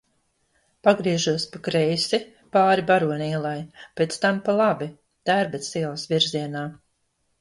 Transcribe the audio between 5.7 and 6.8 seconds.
ielas virzienā.